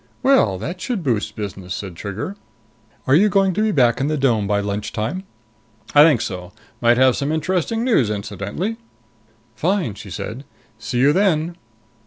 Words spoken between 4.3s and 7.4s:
by lunchtime?" "I think so. Might have some